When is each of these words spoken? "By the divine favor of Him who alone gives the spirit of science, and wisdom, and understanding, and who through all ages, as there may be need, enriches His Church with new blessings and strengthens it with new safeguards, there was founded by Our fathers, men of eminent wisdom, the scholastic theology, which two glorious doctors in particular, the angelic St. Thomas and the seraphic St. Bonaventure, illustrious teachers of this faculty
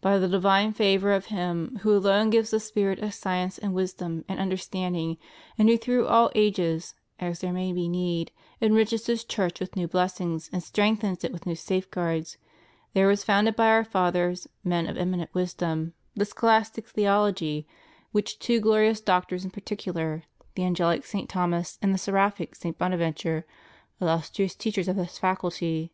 "By 0.00 0.16
the 0.16 0.28
divine 0.28 0.72
favor 0.72 1.12
of 1.12 1.26
Him 1.26 1.80
who 1.82 1.94
alone 1.94 2.30
gives 2.30 2.48
the 2.52 2.58
spirit 2.58 3.00
of 3.00 3.12
science, 3.12 3.58
and 3.58 3.74
wisdom, 3.74 4.24
and 4.26 4.40
understanding, 4.40 5.18
and 5.58 5.68
who 5.68 5.76
through 5.76 6.06
all 6.06 6.30
ages, 6.34 6.94
as 7.20 7.40
there 7.40 7.52
may 7.52 7.74
be 7.74 7.86
need, 7.86 8.32
enriches 8.62 9.04
His 9.04 9.24
Church 9.24 9.60
with 9.60 9.76
new 9.76 9.86
blessings 9.86 10.48
and 10.54 10.62
strengthens 10.62 11.22
it 11.22 11.32
with 11.34 11.44
new 11.44 11.54
safeguards, 11.54 12.38
there 12.94 13.08
was 13.08 13.24
founded 13.24 13.56
by 13.56 13.66
Our 13.68 13.84
fathers, 13.84 14.48
men 14.64 14.86
of 14.86 14.96
eminent 14.96 15.34
wisdom, 15.34 15.92
the 16.16 16.24
scholastic 16.24 16.88
theology, 16.88 17.66
which 18.10 18.38
two 18.38 18.60
glorious 18.60 19.02
doctors 19.02 19.44
in 19.44 19.50
particular, 19.50 20.22
the 20.54 20.64
angelic 20.64 21.04
St. 21.04 21.28
Thomas 21.28 21.78
and 21.82 21.92
the 21.92 21.98
seraphic 21.98 22.54
St. 22.54 22.78
Bonaventure, 22.78 23.44
illustrious 24.00 24.54
teachers 24.54 24.88
of 24.88 24.96
this 24.96 25.18
faculty 25.18 25.92